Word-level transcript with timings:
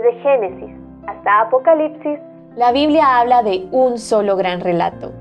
Desde 0.00 0.18
Génesis 0.22 0.74
hasta 1.06 1.42
Apocalipsis, 1.42 2.18
la 2.56 2.72
Biblia 2.72 3.18
habla 3.18 3.42
de 3.42 3.66
un 3.70 3.98
solo 3.98 4.34
gran 4.36 4.60
relato. 4.60 5.12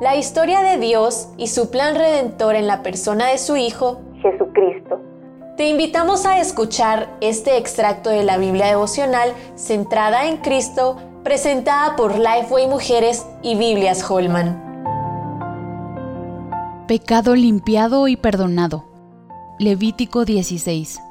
La 0.00 0.14
historia 0.14 0.60
de 0.60 0.78
Dios 0.78 1.32
y 1.36 1.48
su 1.48 1.70
plan 1.72 1.96
redentor 1.96 2.54
en 2.54 2.68
la 2.68 2.82
persona 2.84 3.26
de 3.26 3.38
su 3.38 3.56
Hijo, 3.56 4.00
Jesucristo. 4.22 5.00
Te 5.56 5.68
invitamos 5.68 6.24
a 6.24 6.38
escuchar 6.38 7.08
este 7.20 7.56
extracto 7.56 8.10
de 8.10 8.22
la 8.22 8.38
Biblia 8.38 8.66
devocional 8.66 9.32
centrada 9.56 10.28
en 10.28 10.36
Cristo, 10.36 10.96
presentada 11.24 11.96
por 11.96 12.16
Lifeway 12.16 12.68
Mujeres 12.68 13.26
y 13.42 13.56
Biblias 13.56 14.08
Holman. 14.08 14.64
Pecado 16.86 17.34
limpiado 17.34 18.06
y 18.06 18.16
perdonado. 18.16 18.84
Levítico 19.58 20.24
16. 20.24 21.07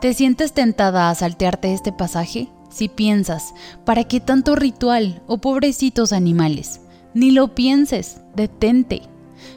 ¿Te 0.00 0.14
sientes 0.14 0.54
tentada 0.54 1.10
a 1.10 1.14
saltearte 1.14 1.74
este 1.74 1.92
pasaje? 1.92 2.48
Si 2.70 2.88
piensas, 2.88 3.52
¿para 3.84 4.04
qué 4.04 4.18
tanto 4.18 4.56
ritual 4.56 5.20
o 5.26 5.38
pobrecitos 5.42 6.14
animales? 6.14 6.80
Ni 7.12 7.32
lo 7.32 7.54
pienses, 7.54 8.22
detente. 8.34 9.02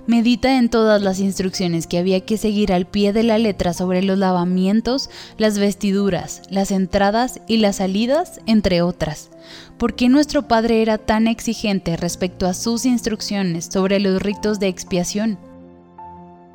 Medita 0.06 0.58
en 0.58 0.68
todas 0.68 1.02
las 1.02 1.22
instrucciones 1.22 1.88
que 1.88 1.98
había 1.98 2.26
que 2.26 2.38
seguir 2.38 2.74
al 2.74 2.86
pie 2.86 3.14
de 3.14 3.24
la 3.24 3.38
letra 3.38 3.72
sobre 3.72 4.02
los 4.02 4.18
lavamientos, 4.18 5.10
las 5.38 5.60
vestiduras, 5.60 6.42
las 6.50 6.72
entradas 6.72 7.40
y 7.48 7.58
las 7.58 7.78
salidas, 7.78 8.42
entre 8.46 8.82
otras. 8.82 9.30
¿Por 9.78 9.96
qué 9.96 10.10
nuestro 10.10 10.50
Padre 10.50 10.82
era 10.82 10.98
tan 10.98 11.28
exigente 11.28 11.96
respecto 11.96 12.48
a 12.48 12.54
sus 12.54 12.86
instrucciones 12.86 13.70
sobre 13.72 14.02
los 14.02 14.22
ritos 14.22 14.60
de 14.60 14.68
expiación? 14.68 15.38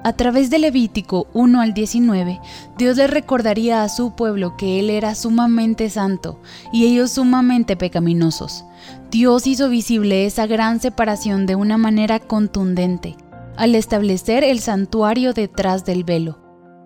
A 0.04 0.12
través 0.12 0.48
de 0.48 0.60
Levítico 0.60 1.26
1 1.34 1.60
al 1.60 1.74
19, 1.74 2.40
Dios 2.76 2.96
le 2.96 3.08
recordaría 3.08 3.82
a 3.82 3.88
su 3.88 4.14
pueblo 4.14 4.56
que 4.56 4.78
Él 4.78 4.90
era 4.90 5.16
sumamente 5.16 5.90
santo 5.90 6.40
y 6.72 6.86
ellos 6.86 7.10
sumamente 7.10 7.76
pecaminosos. 7.76 8.64
Dios 9.10 9.48
hizo 9.48 9.68
visible 9.68 10.24
esa 10.24 10.46
gran 10.46 10.80
separación 10.80 11.46
de 11.46 11.56
una 11.56 11.78
manera 11.78 12.20
contundente, 12.20 13.16
al 13.56 13.74
establecer 13.74 14.44
el 14.44 14.60
santuario 14.60 15.32
detrás 15.32 15.84
del 15.84 16.04
velo, 16.04 16.38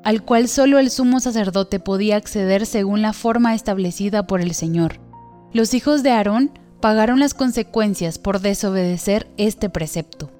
al 0.04 0.22
cual 0.22 0.48
solo 0.48 0.78
el 0.78 0.90
sumo 0.90 1.20
sacerdote 1.20 1.80
podía 1.80 2.16
acceder 2.16 2.64
según 2.64 3.02
la 3.02 3.12
forma 3.12 3.54
establecida 3.54 4.26
por 4.26 4.40
el 4.40 4.54
Señor. 4.54 5.00
Los 5.52 5.74
hijos 5.74 6.02
de 6.02 6.12
Aarón 6.12 6.50
pagaron 6.80 7.20
las 7.20 7.34
consecuencias 7.34 8.18
por 8.18 8.40
desobedecer 8.40 9.30
este 9.36 9.68
precepto. 9.68 10.30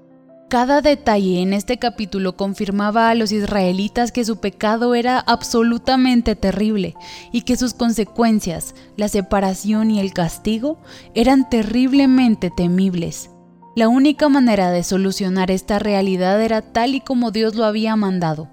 Cada 0.53 0.83
detalle 0.83 1.41
en 1.41 1.55
este 1.55 1.78
capítulo 1.78 2.36
confirmaba 2.36 3.08
a 3.08 3.14
los 3.14 3.33
israelitas 3.33 4.12
que 4.12 4.22
su 4.22 4.39
pecado 4.39 4.95
era 4.95 5.19
absolutamente 5.19 6.36
terrible 6.36 6.95
y 7.33 7.41
que 7.41 7.56
sus 7.56 7.72
consecuencias, 7.72 8.75
la 8.98 9.08
separación 9.08 9.91
y 9.91 9.98
el 9.98 10.12
castigo, 10.12 10.78
eran 11.14 11.48
terriblemente 11.48 12.53
temibles. 12.55 13.30
La 13.75 13.89
única 13.89 14.28
manera 14.28 14.70
de 14.70 14.83
solucionar 14.83 15.50
esta 15.50 15.78
realidad 15.78 16.42
era 16.42 16.61
tal 16.61 16.95
y 16.95 17.00
como 17.00 17.30
Dios 17.30 17.55
lo 17.55 17.64
había 17.64 17.97
mandado, 17.97 18.50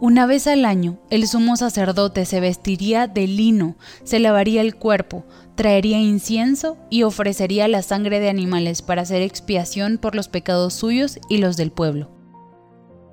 una 0.00 0.26
vez 0.26 0.46
al 0.46 0.64
año, 0.64 0.98
el 1.10 1.26
sumo 1.26 1.56
sacerdote 1.56 2.26
se 2.26 2.40
vestiría 2.40 3.06
de 3.06 3.26
lino, 3.26 3.76
se 4.04 4.18
lavaría 4.18 4.60
el 4.60 4.76
cuerpo, 4.76 5.24
traería 5.54 5.98
incienso 5.98 6.76
y 6.90 7.02
ofrecería 7.02 7.66
la 7.66 7.82
sangre 7.82 8.20
de 8.20 8.28
animales 8.28 8.82
para 8.82 9.02
hacer 9.02 9.22
expiación 9.22 9.98
por 9.98 10.14
los 10.14 10.28
pecados 10.28 10.74
suyos 10.74 11.18
y 11.28 11.38
los 11.38 11.56
del 11.56 11.72
pueblo. 11.72 12.10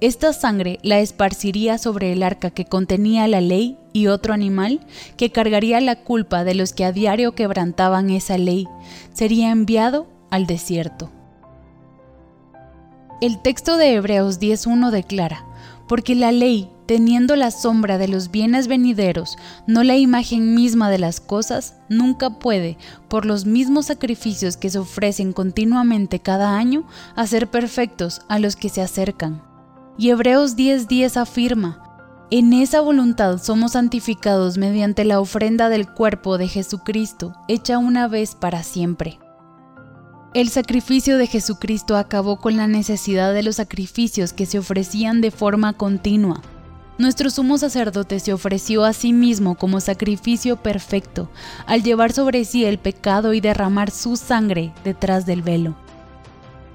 Esta 0.02 0.34
sangre 0.34 0.80
la 0.84 1.00
esparciría 1.00 1.78
sobre 1.78 2.12
el 2.12 2.24
arca 2.24 2.50
que 2.50 2.66
contenía 2.66 3.26
la 3.30 3.40
ley 3.40 3.78
y 3.94 4.08
otro 4.08 4.34
animal 4.34 4.82
que 5.16 5.32
cargaría 5.32 5.80
la 5.80 6.04
culpa 6.04 6.44
de 6.44 6.56
los 6.56 6.74
que 6.74 6.84
a 6.84 6.92
diario 6.92 7.36
quebrantaban 7.36 8.10
esa 8.10 8.38
ley. 8.38 8.68
Sería 9.14 9.52
enviado 9.52 10.08
al 10.30 10.46
desierto. 10.46 11.10
El 13.22 13.42
texto 13.42 13.78
de 13.78 13.94
Hebreos 13.94 14.42
10.1 14.42 14.90
declara, 14.90 15.46
porque 15.88 16.16
la 16.16 16.34
ley, 16.34 16.70
teniendo 16.86 17.36
la 17.36 17.52
sombra 17.52 17.98
de 17.98 18.08
los 18.08 18.32
bienes 18.32 18.68
venideros, 18.68 19.38
no 19.68 19.84
la 19.84 19.96
imagen 19.96 20.56
misma 20.56 20.90
de 20.90 21.00
las 21.00 21.20
cosas, 21.20 21.76
nunca 21.90 22.40
puede, 22.40 22.78
por 23.08 23.26
los 23.26 23.46
mismos 23.46 23.88
sacrificios 23.88 24.58
que 24.58 24.70
se 24.70 24.80
ofrecen 24.80 25.34
continuamente 25.34 26.20
cada 26.20 26.58
año, 26.58 26.86
hacer 27.16 27.50
perfectos 27.50 28.22
a 28.30 28.40
los 28.40 28.56
que 28.56 28.70
se 28.70 28.82
acercan. 28.82 29.42
Y 29.98 30.10
Hebreos 30.10 30.56
10:10 30.56 31.18
afirma, 31.18 31.80
en 32.32 32.52
esa 32.52 32.82
voluntad 32.82 33.38
somos 33.38 33.74
santificados 33.74 34.58
mediante 34.58 35.06
la 35.06 35.20
ofrenda 35.20 35.70
del 35.70 35.88
cuerpo 35.88 36.40
de 36.40 36.48
Jesucristo, 36.48 37.36
hecha 37.48 37.78
una 37.78 38.08
vez 38.08 38.34
para 38.34 38.64
siempre. 38.64 39.20
El 40.34 40.50
sacrificio 40.50 41.20
de 41.20 41.28
Jesucristo 41.28 41.96
acabó 41.96 42.38
con 42.38 42.58
la 42.58 42.66
necesidad 42.66 43.36
de 43.36 43.44
los 43.44 43.58
sacrificios 43.58 44.34
que 44.34 44.48
se 44.48 44.58
ofrecían 44.58 45.22
de 45.22 45.30
forma 45.30 45.74
continua. 45.74 46.42
Nuestro 47.04 47.30
sumo 47.30 47.58
sacerdote 47.58 48.22
se 48.22 48.32
ofreció 48.32 48.86
a 48.86 48.94
sí 48.94 49.12
mismo 49.12 49.56
como 49.56 49.82
sacrificio 49.82 50.56
perfecto, 50.56 51.30
al 51.66 51.84
llevar 51.84 52.14
sobre 52.14 52.46
sí 52.46 52.64
el 52.64 52.78
pecado 52.78 53.34
y 53.34 53.42
derramar 53.42 53.92
su 53.92 54.16
sangre 54.16 54.72
detrás 54.86 55.26
del 55.26 55.42
velo. 55.42 55.76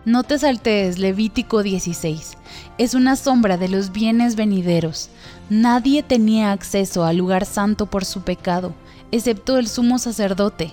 No 0.05 0.25
te 0.25 0.39
saltees 0.39 0.99
Levítico 0.99 1.63
16. 1.63 2.37
Es 2.77 2.93
una 2.93 3.17
sombra 3.17 3.57
de 3.57 3.71
los 3.71 3.91
bienes 3.91 4.37
venideros. 4.37 5.09
Nadie 5.49 6.03
tenía 6.03 6.53
acceso 6.53 7.05
al 7.05 7.17
lugar 7.17 7.47
santo 7.47 7.87
por 7.87 8.05
su 8.05 8.21
pecado, 8.21 8.75
excepto 9.11 9.59
el 9.59 9.69
sumo 9.69 9.99
sacerdote, 9.99 10.73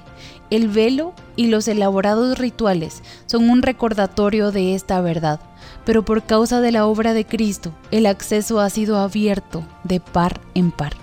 el 0.49 0.67
velo 0.67 1.13
y 1.35 1.47
los 1.47 1.67
elaborados 1.67 2.37
rituales 2.37 3.03
son 3.25 3.49
un 3.49 3.61
recordatorio 3.61 4.51
de 4.51 4.75
esta 4.75 5.01
verdad, 5.01 5.39
pero 5.85 6.03
por 6.03 6.23
causa 6.23 6.61
de 6.61 6.71
la 6.71 6.85
obra 6.85 7.13
de 7.13 7.25
Cristo, 7.25 7.71
el 7.91 8.05
acceso 8.05 8.59
ha 8.59 8.69
sido 8.69 8.97
abierto 8.97 9.63
de 9.83 9.99
par 9.99 10.39
en 10.53 10.71
par. 10.71 10.93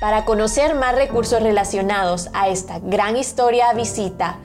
Para 0.00 0.24
conocer 0.24 0.74
más 0.74 0.94
recursos 0.94 1.42
relacionados 1.42 2.30
a 2.32 2.48
esta 2.48 2.78
gran 2.78 3.18
historia, 3.18 3.74
visita 3.74 4.38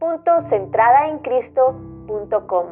www.centradaencristo.com. 0.00 2.66